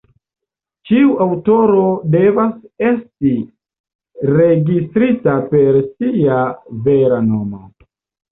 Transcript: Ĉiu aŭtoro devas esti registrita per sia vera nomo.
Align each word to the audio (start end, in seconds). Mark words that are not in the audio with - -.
Ĉiu 0.91 1.09
aŭtoro 1.25 1.81
devas 2.15 2.55
esti 2.87 3.33
registrita 4.39 5.35
per 5.53 5.79
sia 5.91 6.39
vera 6.89 7.21
nomo. 7.27 7.63